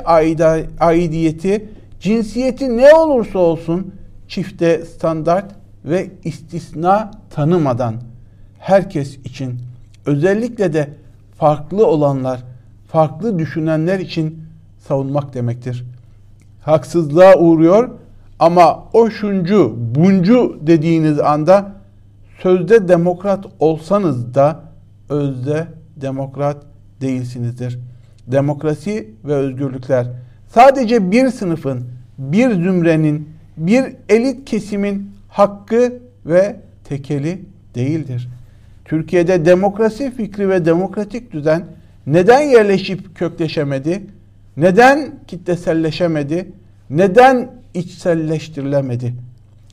aidiyeti, 0.79 1.69
cinsiyeti 1.99 2.77
ne 2.77 2.93
olursa 2.93 3.39
olsun 3.39 3.93
çifte 4.27 4.85
standart 4.85 5.55
ve 5.85 6.07
istisna 6.23 7.11
tanımadan 7.29 7.95
herkes 8.59 9.17
için 9.17 9.59
özellikle 10.05 10.73
de 10.73 10.89
farklı 11.37 11.87
olanlar, 11.87 12.43
farklı 12.87 13.39
düşünenler 13.39 13.99
için 13.99 14.43
savunmak 14.87 15.33
demektir. 15.33 15.85
Haksızlığa 16.61 17.35
uğruyor 17.35 17.89
ama 18.39 18.83
o 18.93 19.09
şuncu, 19.09 19.75
buncu 19.95 20.59
dediğiniz 20.67 21.19
anda 21.19 21.71
sözde 22.41 22.87
demokrat 22.87 23.45
olsanız 23.59 24.35
da 24.35 24.59
özde 25.09 25.67
demokrat 25.95 26.57
değilsinizdir. 27.01 27.79
Demokrasi 28.27 29.09
ve 29.25 29.33
özgürlükler 29.33 30.07
sadece 30.47 31.11
bir 31.11 31.29
sınıfın, 31.29 31.83
bir 32.17 32.51
zümrenin, 32.51 33.29
bir 33.57 33.85
elit 34.09 34.45
kesimin 34.45 35.11
hakkı 35.29 35.93
ve 36.25 36.55
tekeli 36.83 37.41
değildir. 37.75 38.29
Türkiye'de 38.85 39.45
demokrasi 39.45 40.11
fikri 40.11 40.49
ve 40.49 40.65
demokratik 40.65 41.31
düzen 41.31 41.65
neden 42.07 42.41
yerleşip 42.41 43.15
kökleşemedi? 43.15 44.03
Neden 44.57 45.11
kitleselleşemedi? 45.27 46.51
Neden 46.89 47.51
içselleştirilemedi? 47.73 49.13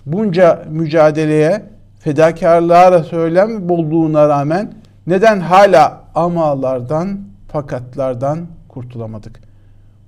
Bunca 0.06 0.64
mücadeleye, 0.70 1.62
fedakarlığa 1.98 3.02
söylem 3.02 3.68
bulduğuna 3.68 4.28
rağmen 4.28 4.72
neden 5.06 5.40
hala 5.40 6.04
amalardan, 6.14 7.20
fakatlardan 7.48 8.38
kurtulamadık? 8.68 9.40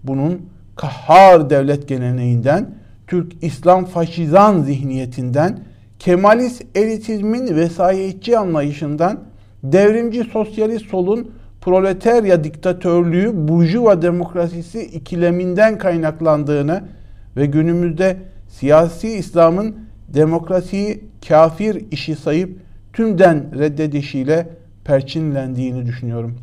Bunun 0.04 0.48
kahhar 0.76 1.50
devlet 1.50 1.88
geleneğinden, 1.88 2.70
Türk 3.06 3.32
İslam 3.44 3.84
faşizan 3.84 4.62
zihniyetinden, 4.62 5.58
Kemalist 6.04 6.62
elitizmin 6.74 7.56
vesayetçi 7.56 8.38
anlayışından, 8.38 9.20
devrimci 9.62 10.24
sosyalist 10.24 10.86
solun 10.86 11.30
proletarya 11.60 12.44
diktatörlüğü, 12.44 13.48
burjuva 13.48 14.02
demokrasisi 14.02 14.82
ikileminden 14.82 15.78
kaynaklandığını 15.78 16.82
ve 17.36 17.46
günümüzde 17.46 18.16
siyasi 18.48 19.08
İslam'ın 19.08 19.76
demokrasiyi 20.08 21.04
kafir 21.28 21.84
işi 21.90 22.16
sayıp 22.16 22.58
tümden 22.92 23.58
reddedişiyle 23.58 24.48
perçinlendiğini 24.84 25.86
düşünüyorum. 25.86 26.38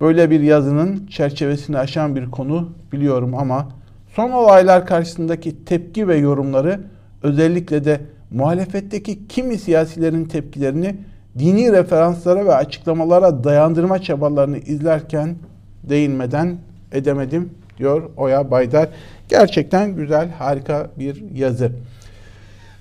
Böyle 0.00 0.30
bir 0.30 0.40
yazının 0.40 1.06
çerçevesini 1.06 1.78
aşan 1.78 2.16
bir 2.16 2.30
konu 2.30 2.72
biliyorum 2.92 3.34
ama 3.34 3.68
son 4.14 4.30
olaylar 4.30 4.86
karşısındaki 4.86 5.64
tepki 5.64 6.08
ve 6.08 6.16
yorumları 6.16 6.80
özellikle 7.22 7.84
de 7.84 8.00
muhalefetteki 8.30 9.28
kimi 9.28 9.58
siyasilerin 9.58 10.24
tepkilerini 10.24 10.96
dini 11.38 11.72
referanslara 11.72 12.46
ve 12.46 12.54
açıklamalara 12.54 13.44
dayandırma 13.44 14.02
çabalarını 14.02 14.58
izlerken 14.58 15.36
değinmeden 15.82 16.56
edemedim 16.92 17.50
diyor 17.78 18.02
Oya 18.16 18.50
Baydar. 18.50 18.88
Gerçekten 19.28 19.96
güzel, 19.96 20.30
harika 20.30 20.90
bir 20.98 21.24
yazı. 21.34 21.72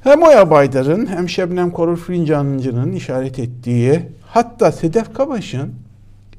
Hem 0.03 0.21
Oya 0.21 0.49
Baydar'ın 0.49 1.05
hem 1.05 1.29
Şebnem 1.29 1.71
Korur 1.71 1.97
Fincancı'nın 1.97 2.91
işaret 2.91 3.39
ettiği 3.39 4.01
hatta 4.25 4.71
Sedef 4.71 5.13
Kabaş'ın 5.13 5.73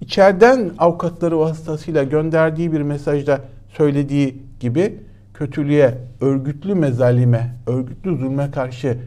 içeriden 0.00 0.70
avukatları 0.78 1.38
vasıtasıyla 1.38 2.04
gönderdiği 2.04 2.72
bir 2.72 2.82
mesajda 2.82 3.40
söylediği 3.76 4.42
gibi 4.60 4.98
kötülüğe, 5.40 5.99
örgütlü 6.20 6.75
mezalime, 6.75 7.54
örgütlü 7.66 8.16
zulme 8.16 8.50
karşı 8.50 8.99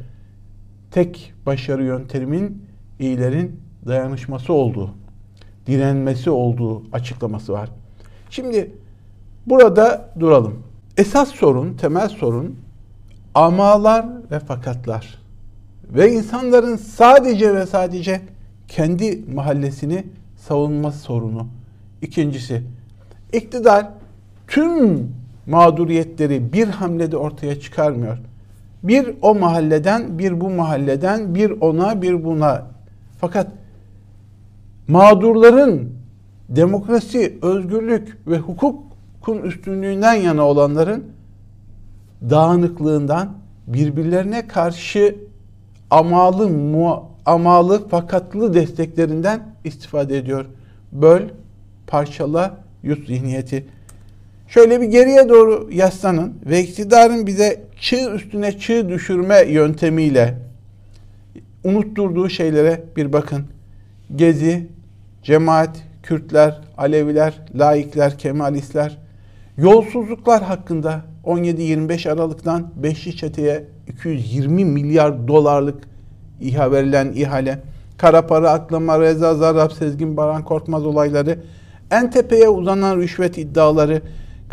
tek 0.91 1.33
başarı 1.45 1.83
yöntemimin 1.83 2.65
iyilerin 2.99 3.59
dayanışması 3.87 4.53
olduğu, 4.53 4.89
direnmesi 5.67 6.29
olduğu 6.29 6.83
açıklaması 6.93 7.53
var. 7.53 7.69
Şimdi 8.29 8.71
burada 9.45 10.09
duralım. 10.19 10.63
Esas 10.97 11.29
sorun, 11.29 11.73
temel 11.73 12.09
sorun 12.09 12.59
amalar 13.35 14.05
ve 14.31 14.39
fakatlar. 14.39 15.19
Ve 15.89 16.11
insanların 16.11 16.75
sadece 16.75 17.55
ve 17.55 17.65
sadece 17.65 18.21
kendi 18.67 19.23
mahallesini 19.33 20.05
savunma 20.37 20.91
sorunu. 20.91 21.47
İkincisi, 22.01 22.63
iktidar 23.33 23.89
tüm 24.47 25.09
mağduriyetleri 25.47 26.53
bir 26.53 26.67
hamlede 26.67 27.17
ortaya 27.17 27.59
çıkarmıyor. 27.59 28.17
Bir 28.83 29.13
o 29.21 29.35
mahalleden, 29.35 30.19
bir 30.19 30.41
bu 30.41 30.49
mahalleden, 30.49 31.35
bir 31.35 31.51
ona, 31.51 32.01
bir 32.01 32.23
buna. 32.23 32.67
Fakat 33.19 33.47
mağdurların 34.87 35.93
demokrasi, 36.49 37.37
özgürlük 37.41 38.17
ve 38.27 38.37
hukukun 38.37 39.37
üstünlüğünden 39.43 40.13
yana 40.13 40.43
olanların 40.47 41.03
dağınıklığından 42.29 43.33
birbirlerine 43.67 44.47
karşı 44.47 45.15
amalı, 45.89 46.49
mu, 46.49 47.09
amalı 47.25 47.87
fakatlı 47.87 48.53
desteklerinden 48.53 49.41
istifade 49.63 50.17
ediyor. 50.17 50.45
Böl, 50.91 51.21
parçala, 51.87 52.57
yut 52.83 53.07
zihniyeti. 53.07 53.65
Şöyle 54.53 54.81
bir 54.81 54.85
geriye 54.85 55.29
doğru 55.29 55.69
yaslanın 55.71 56.33
ve 56.45 56.63
iktidarın 56.63 57.27
bize 57.27 57.61
çığ 57.79 58.11
üstüne 58.15 58.59
çığ 58.59 58.89
düşürme 58.89 59.41
yöntemiyle 59.41 60.37
unutturduğu 61.63 62.29
şeylere 62.29 62.83
bir 62.95 63.13
bakın. 63.13 63.45
Gezi, 64.15 64.67
cemaat, 65.23 65.83
Kürtler, 66.03 66.61
Aleviler, 66.77 67.41
laikler, 67.55 68.17
Kemalistler, 68.17 68.97
yolsuzluklar 69.57 70.43
hakkında 70.43 71.01
17-25 71.25 72.11
Aralık'tan 72.11 72.71
Beşli 72.75 73.15
Çete'ye 73.15 73.63
220 73.87 74.65
milyar 74.65 75.27
dolarlık 75.27 75.83
İHA 76.41 76.71
verilen 76.71 77.11
ihale, 77.15 77.59
kara 77.97 78.27
para 78.27 78.51
aklama, 78.51 78.99
Reza 78.99 79.35
Zarrab, 79.35 79.71
Sezgin 79.71 80.17
Baran 80.17 80.43
Korkmaz 80.43 80.85
olayları, 80.85 81.39
en 81.91 82.11
tepeye 82.11 82.49
uzanan 82.49 82.97
rüşvet 82.97 83.37
iddiaları, 83.37 84.01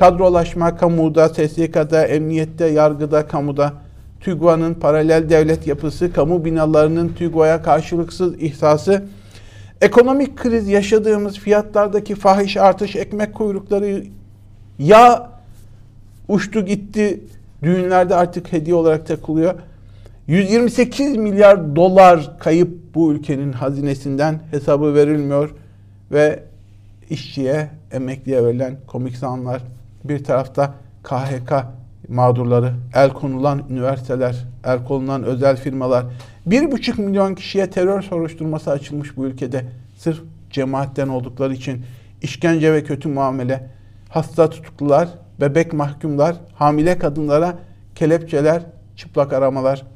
kadrolaşma 0.00 0.76
kamuda, 0.76 1.28
SSK'da, 1.28 2.06
emniyette, 2.06 2.66
yargıda, 2.66 3.26
kamuda, 3.26 3.72
TÜGVA'nın 4.20 4.74
paralel 4.74 5.30
devlet 5.30 5.66
yapısı, 5.66 6.12
kamu 6.12 6.44
binalarının 6.44 7.08
TÜGVA'ya 7.08 7.62
karşılıksız 7.62 8.42
ihsası, 8.42 9.04
ekonomik 9.80 10.36
kriz 10.36 10.68
yaşadığımız 10.68 11.38
fiyatlardaki 11.38 12.14
fahiş 12.14 12.56
artış, 12.56 12.96
ekmek 12.96 13.34
kuyrukları, 13.34 14.04
ya 14.78 15.30
uçtu 16.28 16.64
gitti, 16.64 17.20
düğünlerde 17.62 18.14
artık 18.14 18.52
hediye 18.52 18.74
olarak 18.76 19.06
takılıyor. 19.06 19.54
128 20.26 21.16
milyar 21.16 21.76
dolar 21.76 22.38
kayıp 22.38 22.94
bu 22.94 23.12
ülkenin 23.12 23.52
hazinesinden 23.52 24.40
hesabı 24.50 24.94
verilmiyor 24.94 25.54
ve 26.12 26.42
işçiye, 27.10 27.68
emekliye 27.92 28.44
verilen 28.44 28.76
komik 28.86 29.16
zamlar 29.16 29.62
bir 30.04 30.24
tarafta 30.24 30.74
KHK 31.02 31.52
mağdurları, 32.08 32.74
el 32.94 33.10
konulan 33.12 33.62
üniversiteler, 33.70 34.46
el 34.64 34.84
konulan 34.84 35.22
özel 35.22 35.56
firmalar, 35.56 36.04
bir 36.46 36.72
buçuk 36.72 36.98
milyon 36.98 37.34
kişiye 37.34 37.70
terör 37.70 38.02
soruşturması 38.02 38.70
açılmış 38.70 39.16
bu 39.16 39.26
ülkede. 39.26 39.64
Sırf 39.96 40.20
cemaatten 40.50 41.08
oldukları 41.08 41.54
için 41.54 41.84
işkence 42.22 42.72
ve 42.72 42.84
kötü 42.84 43.08
muamele, 43.08 43.70
hasta 44.08 44.50
tutuklular, 44.50 45.08
bebek 45.40 45.72
mahkumlar, 45.72 46.36
hamile 46.54 46.98
kadınlara 46.98 47.58
kelepçeler, 47.94 48.62
çıplak 48.96 49.32
aramalar, 49.32 49.86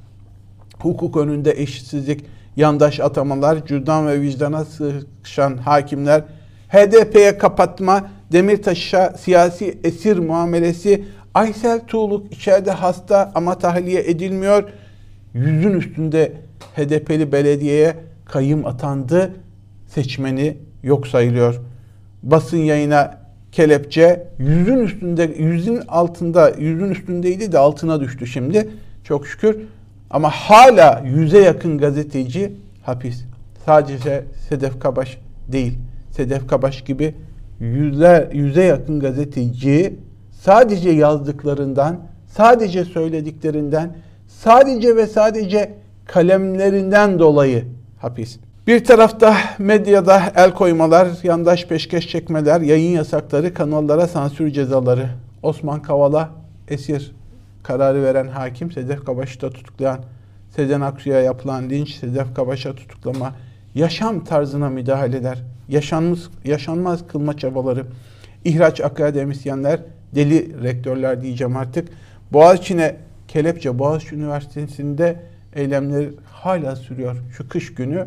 hukuk 0.78 1.16
önünde 1.16 1.52
eşitsizlik, 1.52 2.24
yandaş 2.56 3.00
atamalar, 3.00 3.66
cüzdan 3.66 4.06
ve 4.06 4.20
vicdana 4.20 4.64
sıkışan 4.64 5.56
hakimler, 5.56 6.24
HDP'ye 6.74 7.38
kapatma, 7.38 8.10
Demirtaş'a 8.32 9.14
siyasi 9.18 9.78
esir 9.84 10.18
muamelesi, 10.18 11.04
Aysel 11.34 11.80
Tuğluk 11.86 12.32
içeride 12.32 12.70
hasta 12.70 13.32
ama 13.34 13.58
tahliye 13.58 14.00
edilmiyor. 14.00 14.64
Yüzün 15.34 15.72
üstünde 15.72 16.32
HDP'li 16.76 17.32
belediyeye 17.32 17.94
kayım 18.24 18.66
atandı. 18.66 19.32
Seçmeni 19.86 20.56
yok 20.82 21.06
sayılıyor. 21.06 21.60
Basın 22.22 22.56
yayına 22.56 23.18
kelepçe 23.52 24.28
yüzün 24.38 24.78
üstünde, 24.78 25.22
yüzün 25.38 25.80
altında, 25.88 26.52
yüzün 26.58 26.90
üstündeydi 26.90 27.52
de 27.52 27.58
altına 27.58 28.00
düştü 28.00 28.26
şimdi. 28.26 28.70
Çok 29.04 29.26
şükür. 29.26 29.56
Ama 30.10 30.30
hala 30.30 31.02
yüze 31.06 31.38
yakın 31.38 31.78
gazeteci 31.78 32.52
hapis. 32.82 33.24
Sadece 33.66 34.24
Sedef 34.48 34.80
Kabaş 34.80 35.18
değil. 35.48 35.78
Sedef 36.16 36.46
Kabaş 36.46 36.84
gibi 36.84 37.14
yüze, 37.60 38.30
yüze 38.32 38.62
yakın 38.62 39.00
gazeteci 39.00 39.96
sadece 40.32 40.90
yazdıklarından, 40.90 42.00
sadece 42.26 42.84
söylediklerinden, 42.84 43.96
sadece 44.28 44.96
ve 44.96 45.06
sadece 45.06 45.74
kalemlerinden 46.06 47.18
dolayı 47.18 47.64
hapis. 47.98 48.38
Bir 48.66 48.84
tarafta 48.84 49.36
medyada 49.58 50.22
el 50.36 50.54
koymalar, 50.54 51.08
yandaş 51.22 51.66
peşkeş 51.66 52.08
çekmeler, 52.08 52.60
yayın 52.60 52.96
yasakları, 52.96 53.54
kanallara 53.54 54.06
sansür 54.06 54.50
cezaları. 54.50 55.08
Osman 55.42 55.82
Kavala 55.82 56.30
esir 56.68 57.12
kararı 57.62 58.02
veren 58.02 58.28
hakim 58.28 58.72
Sedef 58.72 59.04
Kabaş'ı 59.04 59.40
da 59.40 59.50
tutuklayan 59.50 59.98
Sezen 60.56 60.80
Aksu'ya 60.80 61.20
yapılan 61.20 61.70
linç, 61.70 61.94
Sedef 61.94 62.34
Kabaş'a 62.34 62.74
tutuklama, 62.74 63.32
yaşam 63.74 64.24
tarzına 64.24 64.70
müdahaleler, 64.70 65.38
yaşanmaz, 65.68 66.28
yaşanmaz 66.44 67.06
kılma 67.06 67.36
çabaları, 67.36 67.86
ihraç 68.44 68.80
akademisyenler, 68.80 69.80
deli 70.14 70.62
rektörler 70.62 71.22
diyeceğim 71.22 71.56
artık. 71.56 71.88
Boğaziçi'ne 72.32 72.96
kelepçe, 73.28 73.78
Boğaziçi 73.78 74.14
Üniversitesi'nde 74.14 75.20
eylemler 75.54 76.06
hala 76.30 76.76
sürüyor. 76.76 77.16
Şu 77.36 77.48
kış 77.48 77.74
günü 77.74 78.06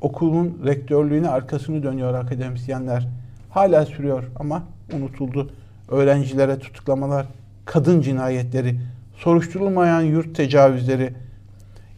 okulun 0.00 0.60
rektörlüğüne 0.64 1.28
arkasını 1.28 1.82
dönüyor 1.82 2.14
akademisyenler. 2.14 3.08
Hala 3.50 3.86
sürüyor 3.86 4.24
ama 4.36 4.62
unutuldu. 4.92 5.50
Öğrencilere 5.88 6.58
tutuklamalar, 6.58 7.26
kadın 7.64 8.00
cinayetleri, 8.00 8.76
soruşturulmayan 9.16 10.00
yurt 10.00 10.34
tecavüzleri, 10.34 11.12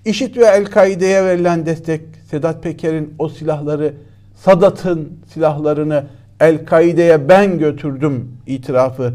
IŞİD 0.04 0.36
ve 0.36 0.44
El-Kaide'ye 0.44 1.24
verilen 1.24 1.66
destek, 1.66 2.00
Sedat 2.32 2.62
Peker'in 2.62 3.14
o 3.18 3.28
silahları, 3.28 3.94
Sadat'ın 4.36 5.18
silahlarını 5.32 6.04
El-Kaide'ye 6.40 7.28
ben 7.28 7.58
götürdüm 7.58 8.36
itirafı, 8.46 9.14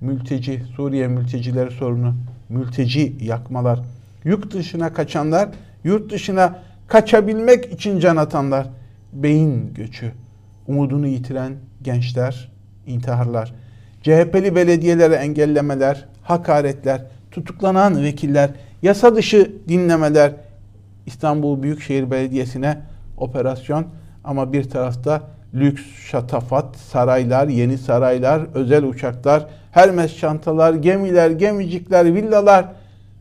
mülteci, 0.00 0.62
Suriye 0.76 1.08
mültecileri 1.08 1.70
sorunu, 1.70 2.14
mülteci 2.48 3.16
yakmalar, 3.20 3.80
yurt 4.24 4.54
dışına 4.54 4.92
kaçanlar, 4.92 5.48
yurt 5.84 6.12
dışına 6.12 6.58
kaçabilmek 6.86 7.72
için 7.72 8.00
can 8.00 8.16
atanlar, 8.16 8.66
beyin 9.12 9.74
göçü, 9.74 10.12
umudunu 10.66 11.06
yitiren 11.06 11.52
gençler, 11.82 12.52
intiharlar, 12.86 13.54
CHP'li 14.02 14.54
belediyelere 14.54 15.14
engellemeler, 15.14 16.04
hakaretler, 16.22 17.02
tutuklanan 17.30 18.02
vekiller, 18.02 18.50
yasa 18.82 19.16
dışı 19.16 19.52
dinlemeler, 19.68 20.32
İstanbul 21.08 21.62
Büyükşehir 21.62 22.10
Belediyesi'ne 22.10 22.78
operasyon 23.16 23.86
ama 24.24 24.52
bir 24.52 24.70
tarafta 24.70 25.22
lüks, 25.54 25.82
şatafat, 26.10 26.76
saraylar, 26.76 27.48
yeni 27.48 27.78
saraylar, 27.78 28.46
özel 28.54 28.84
uçaklar, 28.84 29.46
Hermes 29.70 30.16
çantalar, 30.16 30.74
gemiler, 30.74 31.30
gemicikler, 31.30 32.14
villalar 32.14 32.66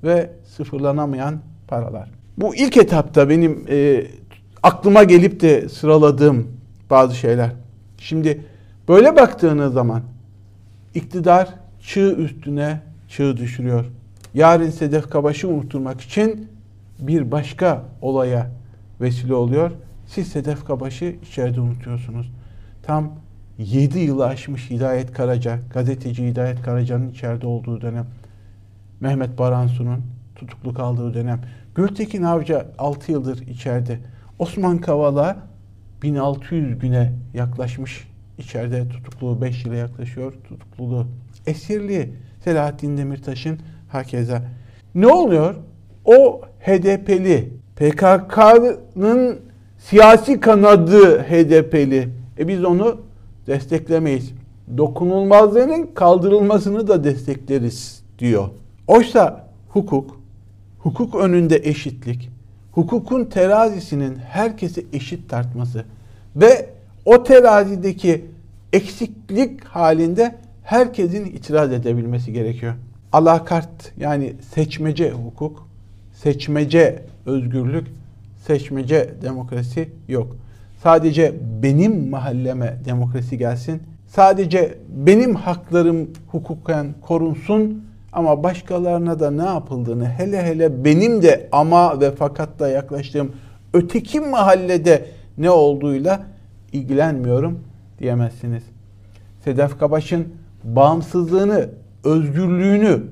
ve 0.04 0.30
sıfırlanamayan 0.56 1.40
paralar. 1.68 2.10
Bu 2.38 2.56
ilk 2.56 2.78
etapta 2.78 3.30
benim 3.30 3.66
e, 3.70 4.08
aklıma 4.64 5.04
gelip 5.04 5.42
de 5.42 5.70
sıraladığım 5.70 6.48
bazı 6.90 7.16
şeyler. 7.16 7.52
Şimdi 7.98 8.42
böyle 8.88 9.16
baktığınız 9.16 9.74
zaman 9.74 10.02
iktidar 10.96 11.50
çığ 11.82 12.16
üstüne 12.16 12.80
çığ 13.08 13.38
düşürüyor. 13.38 13.86
Yarın 14.34 14.70
Sedef 14.70 15.10
Kabaş'ı 15.10 15.48
unutturmak 15.48 16.02
için 16.02 16.48
bir 17.00 17.32
başka 17.32 17.84
olaya 18.02 18.48
vesile 19.02 19.34
oluyor. 19.34 19.72
Siz 20.08 20.28
Sedef 20.28 20.66
Kabaş'ı 20.66 21.06
içeride 21.06 21.62
unutuyorsunuz. 21.62 22.32
Tam 22.84 23.12
7 23.58 24.00
yılı 24.00 24.26
aşmış 24.26 24.70
Hidayet 24.70 25.14
Karaca, 25.14 25.60
gazeteci 25.74 26.28
Hidayet 26.28 26.62
Karaca'nın 26.62 27.10
içeride 27.10 27.48
olduğu 27.48 27.82
dönem. 27.82 28.06
Mehmet 29.00 29.40
Baransu'nun 29.40 30.02
tutuklu 30.36 30.74
kaldığı 30.74 31.14
dönem. 31.14 31.42
Gültekin 31.76 32.24
Avcı 32.24 32.66
6 32.78 33.12
yıldır 33.12 33.48
içeride. 33.48 34.00
Osman 34.40 34.78
Kavala 34.78 35.38
1600 36.04 36.80
güne 36.80 37.14
yaklaşmış 37.34 38.08
içeride 38.38 38.90
tutukluğu 38.90 39.42
5 39.42 39.66
yıla 39.66 39.76
yaklaşıyor 39.76 40.34
tutukluluğu. 40.34 41.08
Esirliği 41.48 42.14
Selahattin 42.44 42.98
Demirtaş'ın 42.98 43.60
hakeza. 43.90 44.42
Ne 44.96 45.08
oluyor? 45.08 45.56
O 46.08 46.42
HDP'li 46.60 47.50
PKK'nın 47.76 49.40
siyasi 49.78 50.40
kanadı 50.40 51.20
HDP'li. 51.20 52.10
E 52.40 52.48
biz 52.48 52.64
onu 52.64 53.02
desteklemeyiz. 53.48 54.32
Dokunulmazlığının 54.78 55.90
kaldırılmasını 55.94 56.88
da 56.88 57.04
destekleriz 57.04 58.04
diyor. 58.20 58.50
Oysa 58.88 59.48
hukuk, 59.70 60.20
hukuk 60.80 61.16
önünde 61.16 61.62
eşitlik, 61.64 62.30
hukukun 62.72 63.26
terazisinin 63.26 64.16
herkese 64.16 64.84
eşit 64.94 65.30
tartması 65.30 65.86
ve 66.36 66.70
o 67.06 67.24
terazideki 67.24 68.26
eksiklik 68.74 69.64
halinde 69.64 70.36
herkesin 70.64 71.26
itiraz 71.26 71.72
edebilmesi 71.72 72.34
gerekiyor. 72.34 72.74
Alakart 73.14 73.94
yani 73.98 74.34
seçmece 74.54 75.12
hukuk, 75.12 75.67
seçmece 76.24 77.04
özgürlük, 77.26 77.88
seçmece 78.48 79.14
demokrasi 79.22 79.90
yok. 80.08 80.36
Sadece 80.84 81.34
benim 81.64 82.10
mahalleme 82.10 82.78
demokrasi 82.86 83.38
gelsin. 83.38 83.82
Sadece 84.08 84.78
benim 84.90 85.36
haklarım 85.36 86.10
hukuken 86.28 86.88
korunsun 87.02 87.84
ama 88.14 88.44
başkalarına 88.44 89.20
da 89.20 89.32
ne 89.32 89.46
yapıldığını 89.46 90.06
hele 90.10 90.44
hele 90.44 90.86
benim 90.86 91.22
de 91.22 91.50
ama 91.52 92.02
ve 92.02 92.12
fakatla 92.12 92.68
yaklaştığım 92.70 93.32
öteki 93.74 94.20
mahallede 94.20 95.06
ne 95.38 95.50
olduğuyla 95.50 96.22
ilgilenmiyorum 96.74 97.60
diyemezsiniz. 98.00 98.64
Sedef 99.44 99.80
Kabaş'ın 99.80 100.28
bağımsızlığını, 100.64 101.70
özgürlüğünü, 102.04 103.04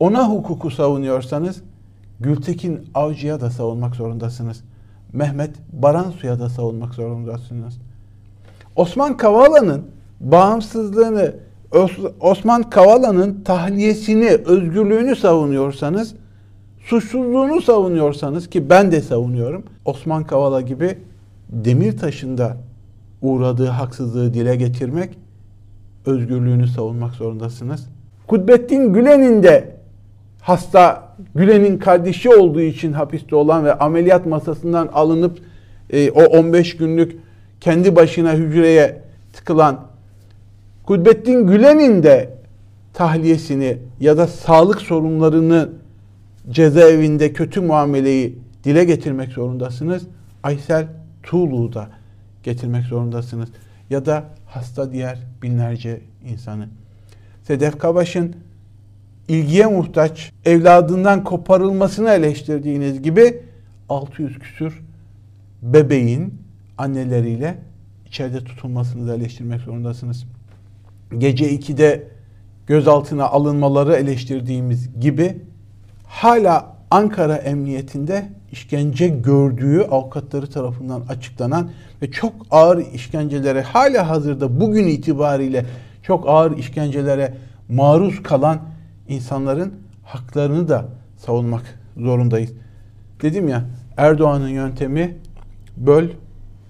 ona 0.00 0.28
hukuku 0.28 0.70
savunuyorsanız 0.70 1.62
Gültekin 2.20 2.80
Avcı'ya 2.94 3.40
da 3.40 3.50
savunmak 3.50 3.96
zorundasınız. 3.96 4.64
Mehmet 5.12 5.50
Baransu'ya 5.72 6.38
da 6.38 6.48
savunmak 6.48 6.94
zorundasınız. 6.94 7.78
Osman 8.76 9.16
Kavala'nın 9.16 9.82
bağımsızlığını, 10.20 11.34
Osman 12.20 12.62
Kavala'nın 12.62 13.44
tahliyesini, 13.44 14.28
özgürlüğünü 14.28 15.16
savunuyorsanız, 15.16 16.14
suçsuzluğunu 16.84 17.60
savunuyorsanız 17.60 18.50
ki 18.50 18.70
ben 18.70 18.92
de 18.92 19.00
savunuyorum. 19.00 19.64
Osman 19.84 20.24
Kavala 20.24 20.60
gibi 20.60 20.98
Demirtaş'ın 21.48 22.40
uğradığı 23.22 23.66
haksızlığı 23.66 24.34
dile 24.34 24.56
getirmek, 24.56 25.18
özgürlüğünü 26.06 26.68
savunmak 26.68 27.14
zorundasınız. 27.14 27.86
Kudbettin 28.26 28.92
Gülen'in 28.92 29.42
de 29.42 29.79
hasta 30.40 31.08
Gülen'in 31.34 31.78
kardeşi 31.78 32.28
olduğu 32.34 32.60
için 32.60 32.92
hapiste 32.92 33.36
olan 33.36 33.64
ve 33.64 33.74
ameliyat 33.74 34.26
masasından 34.26 34.88
alınıp 34.92 35.38
e, 35.90 36.10
o 36.10 36.24
15 36.24 36.76
günlük 36.76 37.16
kendi 37.60 37.96
başına 37.96 38.32
hücreye 38.32 39.02
tıkılan 39.32 39.80
Kudbettin 40.86 41.46
Gülen'in 41.46 42.02
de 42.02 42.30
tahliyesini 42.94 43.78
ya 44.00 44.16
da 44.16 44.26
sağlık 44.26 44.80
sorunlarını 44.80 45.68
cezaevinde 46.50 47.32
kötü 47.32 47.60
muameleyi 47.60 48.38
dile 48.64 48.84
getirmek 48.84 49.32
zorundasınız. 49.32 50.06
Aysel 50.42 50.86
Tuğlu'yu 51.22 51.72
da 51.72 51.88
getirmek 52.42 52.84
zorundasınız. 52.84 53.48
Ya 53.90 54.06
da 54.06 54.24
hasta 54.46 54.92
diğer 54.92 55.18
binlerce 55.42 56.00
insanı. 56.28 56.68
Sedef 57.42 57.78
Kabaş'ın 57.78 58.36
ilgiye 59.30 59.66
muhtaç 59.66 60.32
evladından 60.44 61.24
koparılmasını 61.24 62.10
eleştirdiğiniz 62.10 63.02
gibi 63.02 63.42
600 63.88 64.38
küsür 64.38 64.80
bebeğin 65.62 66.34
anneleriyle 66.78 67.58
içeride 68.06 68.44
tutulmasını 68.44 69.08
da 69.08 69.14
eleştirmek 69.14 69.60
zorundasınız. 69.60 70.24
Gece 71.18 71.54
2'de 71.54 72.08
gözaltına 72.66 73.24
alınmaları 73.24 73.94
eleştirdiğimiz 73.94 75.00
gibi 75.00 75.36
hala 76.04 76.76
Ankara 76.90 77.36
Emniyetinde 77.36 78.28
işkence 78.52 79.08
gördüğü 79.08 79.80
avukatları 79.80 80.46
tarafından 80.46 81.02
açıklanan 81.08 81.70
ve 82.02 82.10
çok 82.10 82.32
ağır 82.50 82.84
işkencelere 82.94 83.62
hala 83.62 84.08
hazırda 84.08 84.60
bugün 84.60 84.86
itibariyle 84.86 85.66
çok 86.02 86.28
ağır 86.28 86.56
işkencelere 86.56 87.34
maruz 87.68 88.22
kalan 88.22 88.58
insanların 89.10 89.74
haklarını 90.04 90.68
da 90.68 90.88
savunmak 91.16 91.80
zorundayız. 91.96 92.52
Dedim 93.22 93.48
ya 93.48 93.64
Erdoğan'ın 93.96 94.48
yöntemi 94.48 95.18
böl, 95.76 96.08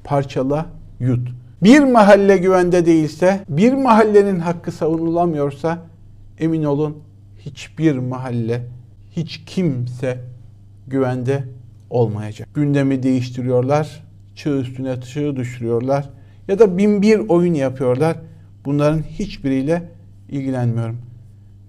parçala, 0.04 0.66
yut. 1.00 1.28
Bir 1.62 1.80
mahalle 1.80 2.36
güvende 2.36 2.86
değilse, 2.86 3.44
bir 3.48 3.72
mahallenin 3.72 4.38
hakkı 4.38 4.72
savunulamıyorsa 4.72 5.78
emin 6.38 6.64
olun 6.64 6.96
hiçbir 7.38 7.98
mahalle, 7.98 8.66
hiç 9.10 9.44
kimse 9.46 10.18
güvende 10.86 11.44
olmayacak. 11.90 12.48
Gündemi 12.54 13.02
değiştiriyorlar, 13.02 14.04
çığ 14.34 14.60
üstüne 14.60 15.00
çığ 15.00 15.36
düşürüyorlar 15.36 16.10
ya 16.48 16.58
da 16.58 16.78
bin 16.78 17.02
bir 17.02 17.18
oyun 17.18 17.54
yapıyorlar. 17.54 18.16
Bunların 18.64 19.02
hiçbiriyle 19.02 19.82
ilgilenmiyorum. 20.28 21.09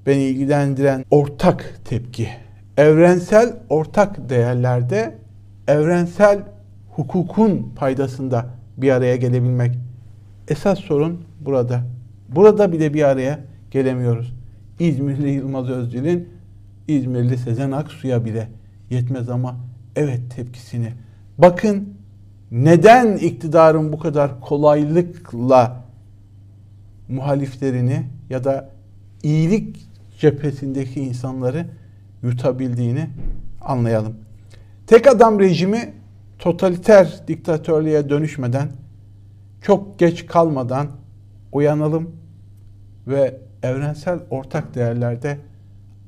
Beni 0.05 0.23
ilgilendiren 0.23 1.05
ortak 1.11 1.79
tepki, 1.85 2.27
evrensel 2.77 3.53
ortak 3.69 4.29
değerlerde, 4.29 5.15
evrensel 5.67 6.39
hukukun 6.89 7.71
paydasında 7.75 8.45
bir 8.77 8.91
araya 8.91 9.15
gelebilmek. 9.15 9.77
Esas 10.47 10.79
sorun 10.79 11.21
burada. 11.39 11.81
Burada 12.29 12.71
bile 12.71 12.93
bir 12.93 13.03
araya 13.03 13.39
gelemiyoruz. 13.71 14.33
İzmirli 14.79 15.29
Yılmaz 15.29 15.69
Özdil'in 15.69 16.29
İzmirli 16.87 17.37
Sezen 17.37 17.71
Aksu'ya 17.71 18.25
bile 18.25 18.47
yetmez 18.89 19.29
ama 19.29 19.55
evet 19.95 20.21
tepkisini. 20.35 20.93
Bakın 21.37 21.93
neden 22.51 23.17
iktidarın 23.17 23.93
bu 23.93 23.99
kadar 23.99 24.41
kolaylıkla 24.41 25.85
muhaliflerini 27.09 28.03
ya 28.29 28.43
da 28.43 28.69
iyilik 29.23 29.90
cephesindeki 30.21 31.01
insanları 31.01 31.65
yutabildiğini 32.23 33.09
anlayalım. 33.61 34.15
Tek 34.87 35.07
adam 35.07 35.39
rejimi 35.39 35.93
totaliter 36.39 37.23
diktatörlüğe 37.27 38.09
dönüşmeden 38.09 38.69
çok 39.61 39.99
geç 39.99 40.25
kalmadan 40.25 40.87
uyanalım 41.51 42.15
ve 43.07 43.37
evrensel 43.63 44.19
ortak 44.29 44.75
değerlerde 44.75 45.37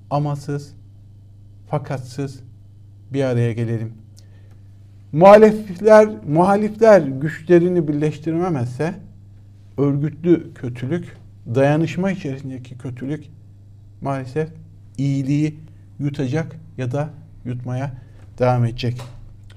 amasız, 0.09 0.75
fakatsız 1.69 2.39
bir 3.13 3.23
araya 3.23 3.53
gelelim. 3.53 3.93
Muhalifler, 5.11 6.09
muhalifler 6.27 7.01
güçlerini 7.01 7.87
birleştiremezse 7.87 8.93
örgütlü 9.77 10.53
kötülük, 10.53 11.17
dayanışma 11.55 12.11
içerisindeki 12.11 12.77
kötülük 12.77 13.25
maalesef 14.03 14.49
iyiliği 14.97 15.59
yutacak 15.99 16.55
ya 16.77 16.91
da 16.91 17.09
yutmaya 17.45 17.91
devam 18.39 18.65
edecek. 18.65 19.01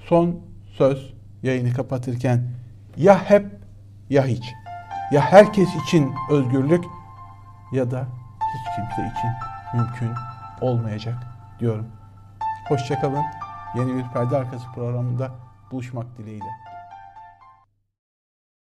Son 0.05 0.39
söz 0.77 1.13
yayını 1.43 1.73
kapatırken 1.73 2.43
ya 2.97 3.29
hep 3.29 3.45
ya 4.09 4.25
hiç. 4.25 4.43
Ya 5.11 5.21
herkes 5.21 5.69
için 5.85 6.11
özgürlük 6.31 6.83
ya 7.71 7.91
da 7.91 8.07
hiç 8.39 8.75
kimse 8.75 9.11
için 9.11 9.29
mümkün 9.73 10.09
olmayacak 10.61 11.15
diyorum. 11.59 11.87
Hoşçakalın. 12.67 13.23
Yeni 13.75 13.95
bir 13.95 14.03
perde 14.13 14.37
arkası 14.37 14.65
programında 14.75 15.31
buluşmak 15.71 16.17
dileğiyle. 16.17 16.66